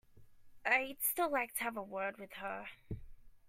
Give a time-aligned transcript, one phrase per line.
[0.65, 2.65] I'd still like to have a word with her.